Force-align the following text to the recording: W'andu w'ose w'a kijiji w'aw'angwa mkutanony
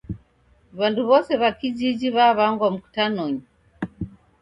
W'andu 0.77 1.01
w'ose 1.09 1.33
w'a 1.41 1.51
kijiji 1.59 2.07
w'aw'angwa 2.15 2.67
mkutanony 2.75 3.41